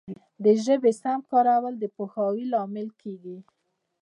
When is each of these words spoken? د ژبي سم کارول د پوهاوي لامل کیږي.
د 0.43 0.45
ژبي 0.63 0.93
سم 1.01 1.19
کارول 1.31 1.73
د 1.79 1.85
پوهاوي 1.95 2.45
لامل 2.53 2.87
کیږي. 3.01 3.37